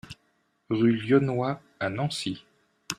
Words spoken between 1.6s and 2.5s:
à Nancy